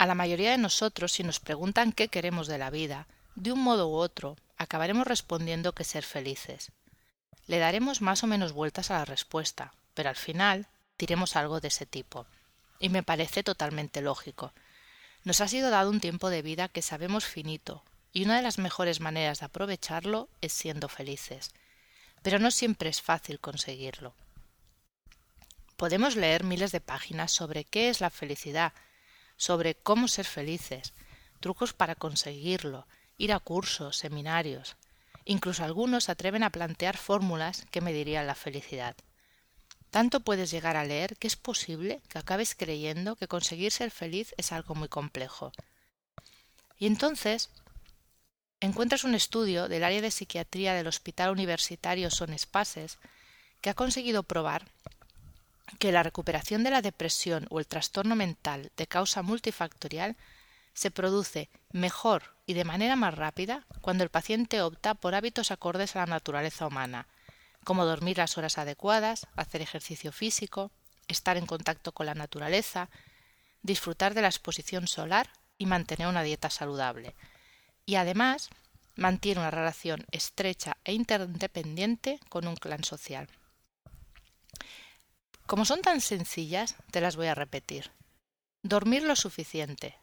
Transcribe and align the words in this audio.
A 0.00 0.06
la 0.06 0.14
mayoría 0.14 0.52
de 0.52 0.56
nosotros, 0.56 1.12
si 1.12 1.24
nos 1.24 1.40
preguntan 1.40 1.92
qué 1.92 2.08
queremos 2.08 2.46
de 2.46 2.56
la 2.56 2.70
vida, 2.70 3.06
de 3.34 3.52
un 3.52 3.60
modo 3.60 3.86
u 3.90 3.96
otro, 3.96 4.38
acabaremos 4.56 5.06
respondiendo 5.06 5.74
que 5.74 5.84
ser 5.84 6.04
felices. 6.04 6.72
Le 7.46 7.58
daremos 7.58 8.00
más 8.00 8.24
o 8.24 8.26
menos 8.26 8.54
vueltas 8.54 8.90
a 8.90 8.94
la 8.94 9.04
respuesta, 9.04 9.74
pero 9.92 10.08
al 10.08 10.16
final 10.16 10.68
diremos 10.98 11.36
algo 11.36 11.60
de 11.60 11.68
ese 11.68 11.84
tipo. 11.84 12.24
Y 12.78 12.88
me 12.88 13.02
parece 13.02 13.42
totalmente 13.42 14.00
lógico. 14.00 14.54
Nos 15.24 15.42
ha 15.42 15.48
sido 15.48 15.68
dado 15.68 15.90
un 15.90 16.00
tiempo 16.00 16.30
de 16.30 16.40
vida 16.40 16.68
que 16.68 16.80
sabemos 16.80 17.26
finito, 17.26 17.84
y 18.10 18.24
una 18.24 18.36
de 18.36 18.42
las 18.42 18.56
mejores 18.56 19.00
maneras 19.00 19.40
de 19.40 19.46
aprovecharlo 19.46 20.30
es 20.40 20.54
siendo 20.54 20.88
felices. 20.88 21.50
Pero 22.22 22.38
no 22.38 22.50
siempre 22.50 22.88
es 22.88 23.02
fácil 23.02 23.38
conseguirlo. 23.38 24.14
Podemos 25.76 26.16
leer 26.16 26.42
miles 26.42 26.72
de 26.72 26.80
páginas 26.80 27.32
sobre 27.32 27.64
qué 27.64 27.90
es 27.90 28.00
la 28.00 28.08
felicidad, 28.08 28.72
sobre 29.40 29.74
cómo 29.74 30.06
ser 30.06 30.26
felices, 30.26 30.92
trucos 31.40 31.72
para 31.72 31.94
conseguirlo, 31.94 32.86
ir 33.16 33.32
a 33.32 33.38
cursos, 33.38 33.96
seminarios. 33.96 34.76
Incluso 35.24 35.64
algunos 35.64 36.04
se 36.04 36.12
atreven 36.12 36.42
a 36.42 36.50
plantear 36.50 36.98
fórmulas 36.98 37.64
que 37.70 37.80
medirían 37.80 38.26
la 38.26 38.34
felicidad. 38.34 38.96
Tanto 39.90 40.20
puedes 40.20 40.50
llegar 40.50 40.76
a 40.76 40.84
leer 40.84 41.16
que 41.16 41.26
es 41.26 41.36
posible 41.36 42.02
que 42.10 42.18
acabes 42.18 42.54
creyendo 42.54 43.16
que 43.16 43.28
conseguir 43.28 43.72
ser 43.72 43.90
feliz 43.90 44.34
es 44.36 44.52
algo 44.52 44.74
muy 44.74 44.88
complejo. 44.88 45.52
Y 46.78 46.86
entonces 46.86 47.48
encuentras 48.60 49.04
un 49.04 49.14
estudio 49.14 49.68
del 49.68 49.84
área 49.84 50.02
de 50.02 50.10
psiquiatría 50.10 50.74
del 50.74 50.86
Hospital 50.86 51.30
Universitario 51.30 52.10
Son 52.10 52.34
Espases 52.34 52.98
que 53.62 53.70
ha 53.70 53.74
conseguido 53.74 54.22
probar 54.22 54.66
que 55.78 55.92
la 55.92 56.02
recuperación 56.02 56.64
de 56.64 56.70
la 56.70 56.82
depresión 56.82 57.46
o 57.50 57.60
el 57.60 57.66
trastorno 57.66 58.16
mental 58.16 58.70
de 58.76 58.86
causa 58.86 59.22
multifactorial 59.22 60.16
se 60.74 60.90
produce 60.90 61.48
mejor 61.72 62.34
y 62.46 62.54
de 62.54 62.64
manera 62.64 62.96
más 62.96 63.14
rápida 63.14 63.66
cuando 63.80 64.04
el 64.04 64.10
paciente 64.10 64.62
opta 64.62 64.94
por 64.94 65.14
hábitos 65.14 65.50
acordes 65.50 65.94
a 65.94 66.00
la 66.00 66.06
naturaleza 66.06 66.66
humana, 66.66 67.06
como 67.64 67.84
dormir 67.84 68.18
las 68.18 68.38
horas 68.38 68.58
adecuadas, 68.58 69.26
hacer 69.36 69.62
ejercicio 69.62 70.12
físico, 70.12 70.70
estar 71.08 71.36
en 71.36 71.46
contacto 71.46 71.92
con 71.92 72.06
la 72.06 72.14
naturaleza, 72.14 72.88
disfrutar 73.62 74.14
de 74.14 74.22
la 74.22 74.28
exposición 74.28 74.86
solar 74.86 75.30
y 75.58 75.66
mantener 75.66 76.08
una 76.08 76.22
dieta 76.22 76.50
saludable. 76.50 77.14
Y 77.84 77.96
además 77.96 78.48
mantiene 78.96 79.40
una 79.40 79.50
relación 79.50 80.06
estrecha 80.10 80.76
e 80.84 80.92
interdependiente 80.92 82.20
con 82.28 82.46
un 82.46 82.56
clan 82.56 82.84
social. 82.84 83.28
Como 85.50 85.64
son 85.64 85.82
tan 85.82 86.00
sencillas, 86.00 86.76
te 86.92 87.00
las 87.00 87.16
voy 87.16 87.26
a 87.26 87.34
repetir. 87.34 87.90
Dormir 88.62 89.02
lo 89.02 89.16
suficiente. 89.16 89.98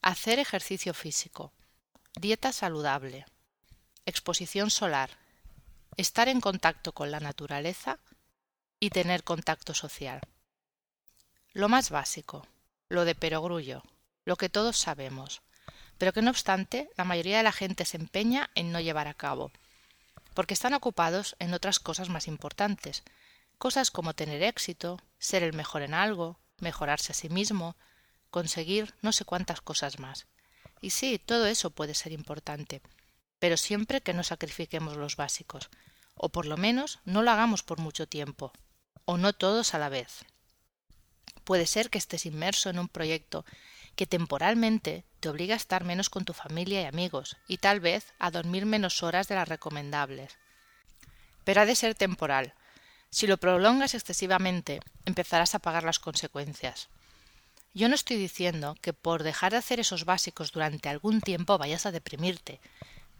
Hacer 0.00 0.38
ejercicio 0.38 0.94
físico. 0.94 1.52
Dieta 2.14 2.52
saludable. 2.52 3.26
Exposición 4.06 4.70
solar. 4.70 5.10
Estar 5.96 6.28
en 6.28 6.40
contacto 6.40 6.92
con 6.92 7.10
la 7.10 7.18
naturaleza 7.18 7.98
y 8.78 8.90
tener 8.90 9.24
contacto 9.24 9.74
social. 9.74 10.20
Lo 11.52 11.68
más 11.68 11.90
básico, 11.90 12.46
lo 12.88 13.04
de 13.04 13.16
perogrullo, 13.16 13.82
lo 14.24 14.36
que 14.36 14.48
todos 14.48 14.78
sabemos, 14.78 15.42
pero 15.98 16.12
que 16.12 16.22
no 16.22 16.30
obstante 16.30 16.88
la 16.96 17.02
mayoría 17.02 17.38
de 17.38 17.42
la 17.42 17.50
gente 17.50 17.84
se 17.84 17.96
empeña 17.96 18.50
en 18.54 18.70
no 18.70 18.78
llevar 18.78 19.08
a 19.08 19.14
cabo, 19.14 19.50
porque 20.32 20.54
están 20.54 20.74
ocupados 20.74 21.34
en 21.40 21.54
otras 21.54 21.80
cosas 21.80 22.08
más 22.08 22.28
importantes, 22.28 23.02
Cosas 23.64 23.90
como 23.90 24.12
tener 24.12 24.42
éxito, 24.42 25.00
ser 25.18 25.42
el 25.42 25.54
mejor 25.54 25.80
en 25.80 25.94
algo, 25.94 26.38
mejorarse 26.58 27.12
a 27.12 27.14
sí 27.14 27.30
mismo, 27.30 27.78
conseguir 28.28 28.94
no 29.00 29.10
sé 29.10 29.24
cuántas 29.24 29.62
cosas 29.62 29.98
más. 29.98 30.26
Y 30.82 30.90
sí, 30.90 31.18
todo 31.18 31.46
eso 31.46 31.70
puede 31.70 31.94
ser 31.94 32.12
importante, 32.12 32.82
pero 33.38 33.56
siempre 33.56 34.02
que 34.02 34.12
no 34.12 34.22
sacrifiquemos 34.22 34.98
los 34.98 35.16
básicos, 35.16 35.70
o 36.14 36.28
por 36.28 36.44
lo 36.44 36.58
menos 36.58 36.98
no 37.06 37.22
lo 37.22 37.30
hagamos 37.30 37.62
por 37.62 37.78
mucho 37.78 38.06
tiempo, 38.06 38.52
o 39.06 39.16
no 39.16 39.32
todos 39.32 39.72
a 39.72 39.78
la 39.78 39.88
vez. 39.88 40.26
Puede 41.44 41.66
ser 41.66 41.88
que 41.88 41.96
estés 41.96 42.26
inmerso 42.26 42.68
en 42.68 42.78
un 42.78 42.88
proyecto 42.88 43.46
que 43.96 44.06
temporalmente 44.06 45.06
te 45.20 45.30
obliga 45.30 45.54
a 45.54 45.56
estar 45.56 45.84
menos 45.84 46.10
con 46.10 46.26
tu 46.26 46.34
familia 46.34 46.82
y 46.82 46.84
amigos, 46.84 47.38
y 47.48 47.56
tal 47.56 47.80
vez 47.80 48.12
a 48.18 48.30
dormir 48.30 48.66
menos 48.66 49.02
horas 49.02 49.26
de 49.26 49.36
las 49.36 49.48
recomendables. 49.48 50.36
Pero 51.44 51.62
ha 51.62 51.64
de 51.64 51.74
ser 51.74 51.94
temporal, 51.94 52.52
si 53.14 53.28
lo 53.28 53.36
prolongas 53.36 53.94
excesivamente, 53.94 54.80
empezarás 55.04 55.54
a 55.54 55.60
pagar 55.60 55.84
las 55.84 56.00
consecuencias. 56.00 56.88
Yo 57.72 57.88
no 57.88 57.94
estoy 57.94 58.16
diciendo 58.16 58.74
que 58.80 58.92
por 58.92 59.22
dejar 59.22 59.52
de 59.52 59.58
hacer 59.58 59.78
esos 59.78 60.04
básicos 60.04 60.50
durante 60.50 60.88
algún 60.88 61.20
tiempo 61.20 61.56
vayas 61.56 61.86
a 61.86 61.92
deprimirte, 61.92 62.60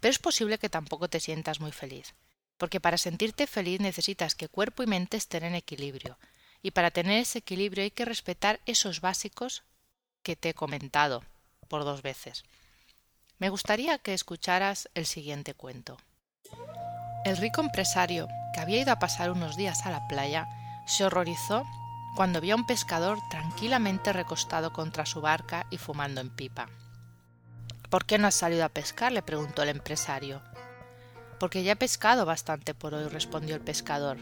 pero 0.00 0.10
es 0.10 0.18
posible 0.18 0.58
que 0.58 0.68
tampoco 0.68 1.08
te 1.08 1.20
sientas 1.20 1.60
muy 1.60 1.70
feliz, 1.70 2.12
porque 2.58 2.80
para 2.80 2.98
sentirte 2.98 3.46
feliz 3.46 3.78
necesitas 3.78 4.34
que 4.34 4.48
cuerpo 4.48 4.82
y 4.82 4.88
mente 4.88 5.16
estén 5.16 5.44
en 5.44 5.54
equilibrio, 5.54 6.18
y 6.60 6.72
para 6.72 6.90
tener 6.90 7.20
ese 7.20 7.38
equilibrio 7.38 7.84
hay 7.84 7.92
que 7.92 8.04
respetar 8.04 8.60
esos 8.66 9.00
básicos 9.00 9.62
que 10.24 10.34
te 10.34 10.48
he 10.48 10.54
comentado 10.54 11.22
por 11.68 11.84
dos 11.84 12.02
veces. 12.02 12.42
Me 13.38 13.48
gustaría 13.48 13.98
que 13.98 14.12
escucharas 14.12 14.88
el 14.94 15.06
siguiente 15.06 15.54
cuento. 15.54 15.98
El 17.24 17.36
rico 17.36 17.60
empresario, 17.60 18.26
que 18.54 18.60
había 18.60 18.80
ido 18.80 18.92
a 18.92 19.00
pasar 19.00 19.32
unos 19.32 19.56
días 19.56 19.84
a 19.84 19.90
la 19.90 20.06
playa, 20.06 20.48
se 20.86 21.04
horrorizó 21.04 21.66
cuando 22.14 22.40
vio 22.40 22.54
a 22.54 22.56
un 22.56 22.66
pescador 22.66 23.18
tranquilamente 23.28 24.12
recostado 24.12 24.72
contra 24.72 25.04
su 25.04 25.20
barca 25.20 25.66
y 25.70 25.78
fumando 25.78 26.20
en 26.20 26.30
pipa. 26.30 26.68
¿Por 27.90 28.06
qué 28.06 28.16
no 28.16 28.28
has 28.28 28.36
salido 28.36 28.64
a 28.64 28.68
pescar? 28.68 29.10
le 29.10 29.22
preguntó 29.22 29.62
el 29.62 29.70
empresario. 29.70 30.40
Porque 31.40 31.64
ya 31.64 31.72
he 31.72 31.76
pescado 31.76 32.24
bastante 32.24 32.74
por 32.74 32.94
hoy, 32.94 33.08
respondió 33.08 33.56
el 33.56 33.60
pescador. 33.60 34.18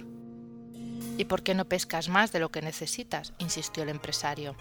¿Y 1.18 1.26
por 1.26 1.42
qué 1.42 1.54
no 1.54 1.66
pescas 1.66 2.08
más 2.08 2.32
de 2.32 2.40
lo 2.40 2.50
que 2.50 2.62
necesitas? 2.62 3.34
insistió 3.38 3.82
el 3.82 3.90
empresario. 3.90 4.56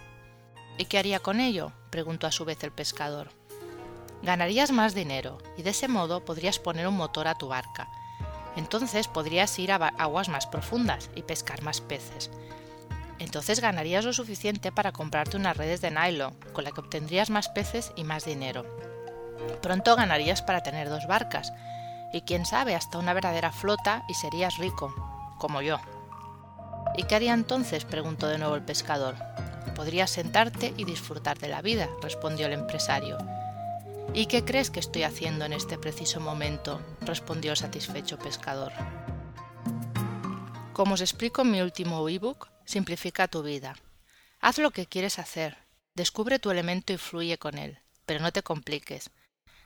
¿Y 0.77 0.85
qué 0.85 0.97
haría 0.97 1.19
con 1.19 1.39
ello? 1.39 1.71
preguntó 1.89 2.27
a 2.27 2.31
su 2.31 2.43
vez 2.43 2.61
el 2.65 2.71
pescador. 2.73 3.31
Ganarías 4.21 4.71
más 4.71 4.93
dinero 4.93 5.37
y 5.57 5.63
de 5.63 5.69
ese 5.69 5.87
modo 5.87 6.25
podrías 6.25 6.59
poner 6.59 6.87
un 6.87 6.97
motor 6.97 7.29
a 7.29 7.35
tu 7.35 7.47
barca 7.47 7.87
entonces 8.55 9.07
podrías 9.07 9.57
ir 9.59 9.71
a 9.71 9.75
aguas 9.75 10.29
más 10.29 10.47
profundas 10.47 11.09
y 11.15 11.23
pescar 11.23 11.61
más 11.61 11.81
peces. 11.81 12.29
Entonces 13.19 13.59
ganarías 13.59 14.03
lo 14.03 14.13
suficiente 14.13 14.71
para 14.71 14.91
comprarte 14.91 15.37
unas 15.37 15.55
redes 15.55 15.81
de 15.81 15.91
nylon, 15.91 16.33
con 16.53 16.63
la 16.63 16.71
que 16.71 16.81
obtendrías 16.81 17.29
más 17.29 17.49
peces 17.49 17.91
y 17.95 18.03
más 18.03 18.25
dinero. 18.25 18.65
Pronto 19.61 19.95
ganarías 19.95 20.41
para 20.41 20.63
tener 20.63 20.89
dos 20.89 21.07
barcas, 21.07 21.53
y 22.13 22.21
quién 22.21 22.45
sabe, 22.45 22.75
hasta 22.75 22.97
una 22.97 23.13
verdadera 23.13 23.51
flota 23.51 24.03
y 24.09 24.15
serías 24.15 24.57
rico, 24.57 24.93
como 25.37 25.61
yo. 25.61 25.79
¿Y 26.97 27.03
qué 27.03 27.15
haría 27.15 27.33
entonces? 27.33 27.85
preguntó 27.85 28.27
de 28.27 28.37
nuevo 28.37 28.55
el 28.55 28.63
pescador. 28.63 29.15
Podrías 29.75 30.09
sentarte 30.09 30.73
y 30.75 30.83
disfrutar 30.83 31.37
de 31.37 31.47
la 31.47 31.61
vida, 31.61 31.87
respondió 32.01 32.47
el 32.47 32.53
empresario 32.53 33.17
¿Y 34.13 34.25
qué 34.25 34.43
crees 34.43 34.69
que 34.69 34.81
estoy 34.81 35.03
haciendo 35.03 35.45
en 35.45 35.53
este 35.53 35.77
preciso 35.77 36.19
momento? 36.19 36.81
respondió 36.99 37.51
el 37.51 37.57
satisfecho 37.57 38.19
pescador. 38.19 38.73
Como 40.73 40.95
os 40.95 41.01
explico 41.01 41.43
en 41.43 41.51
mi 41.51 41.61
último 41.61 42.07
ebook, 42.09 42.49
simplifica 42.65 43.29
tu 43.29 43.41
vida. 43.41 43.77
Haz 44.41 44.57
lo 44.57 44.71
que 44.71 44.85
quieres 44.85 45.17
hacer, 45.17 45.57
descubre 45.95 46.39
tu 46.39 46.51
elemento 46.51 46.91
y 46.91 46.97
fluye 46.97 47.37
con 47.37 47.57
él, 47.57 47.79
pero 48.05 48.19
no 48.19 48.33
te 48.33 48.43
compliques. 48.43 49.11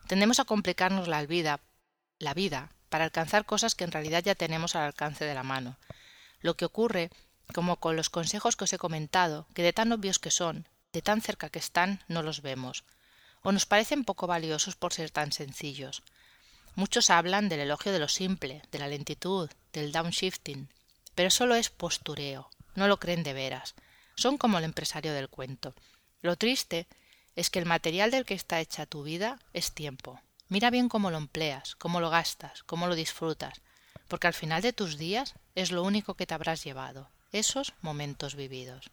Tendemos 0.07 0.39
a 0.39 0.45
complicarnos 0.45 1.07
la 1.07 1.25
vida, 1.25 1.59
la 2.19 2.35
vida, 2.35 2.69
para 2.89 3.05
alcanzar 3.05 3.45
cosas 3.45 3.73
que 3.73 3.83
en 3.83 3.91
realidad 3.91 4.23
ya 4.23 4.35
tenemos 4.35 4.75
al 4.75 4.83
alcance 4.83 5.25
de 5.25 5.33
la 5.33 5.43
mano. 5.43 5.77
Lo 6.39 6.55
que 6.55 6.65
ocurre, 6.65 7.09
como 7.51 7.77
con 7.77 7.95
los 7.95 8.11
consejos 8.11 8.55
que 8.55 8.65
os 8.65 8.73
he 8.73 8.77
comentado, 8.77 9.47
que 9.55 9.63
de 9.63 9.73
tan 9.73 9.91
obvios 9.91 10.19
que 10.19 10.29
son, 10.29 10.67
de 10.93 11.01
tan 11.01 11.21
cerca 11.21 11.49
que 11.49 11.59
están, 11.59 12.03
no 12.07 12.21
los 12.21 12.43
vemos 12.43 12.83
o 13.45 13.51
nos 13.51 13.65
parecen 13.65 14.03
poco 14.03 14.25
valiosos 14.25 14.75
por 14.75 14.91
ser 14.91 15.11
tan 15.11 15.31
sencillos. 15.31 16.01
Muchos 16.73 17.09
hablan 17.09 17.47
del 17.47 17.61
elogio 17.61 17.93
de 17.93 17.99
lo 17.99 18.09
simple, 18.09 18.63
de 18.71 18.79
la 18.79 18.87
lentitud, 18.87 19.49
del 19.71 19.91
downshifting, 19.91 20.67
pero 21.13 21.29
solo 21.29 21.55
es 21.55 21.69
postureo, 21.69 22.49
no 22.73 22.87
lo 22.87 22.99
creen 22.99 23.23
de 23.23 23.33
veras. 23.33 23.75
Son 24.15 24.37
como 24.37 24.57
el 24.57 24.63
empresario 24.63 25.13
del 25.13 25.29
cuento. 25.29 25.75
Lo 26.21 26.35
triste 26.35 26.87
es 27.35 27.49
que 27.49 27.59
el 27.59 27.65
material 27.65 28.11
del 28.11 28.25
que 28.25 28.33
está 28.33 28.59
hecha 28.59 28.87
tu 28.87 29.03
vida 29.03 29.39
es 29.53 29.73
tiempo. 29.73 30.19
Mira 30.47 30.71
bien 30.71 30.89
cómo 30.89 31.11
lo 31.11 31.17
empleas, 31.17 31.75
cómo 31.75 31.99
lo 31.99 32.09
gastas, 32.09 32.63
cómo 32.63 32.87
lo 32.87 32.95
disfrutas, 32.95 33.61
porque 34.07 34.27
al 34.27 34.33
final 34.33 34.61
de 34.63 34.73
tus 34.73 34.97
días 34.97 35.35
es 35.53 35.71
lo 35.71 35.83
único 35.83 36.15
que 36.15 36.25
te 36.25 36.33
habrás 36.33 36.63
llevado, 36.63 37.09
esos 37.31 37.73
momentos 37.81 38.35
vividos. 38.35 38.89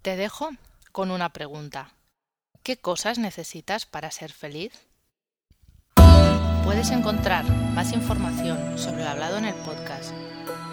Te 0.00 0.16
dejo 0.16 0.50
con 0.90 1.10
una 1.10 1.28
pregunta. 1.34 1.94
¿Qué 2.62 2.76
cosas 2.76 3.18
necesitas 3.18 3.86
para 3.86 4.12
ser 4.12 4.30
feliz? 4.32 4.72
Puedes 6.64 6.90
encontrar 6.90 7.44
más 7.74 7.92
información 7.92 8.78
sobre 8.78 9.02
lo 9.02 9.10
hablado 9.10 9.36
en 9.38 9.46
el 9.46 9.54
podcast, 9.56 10.12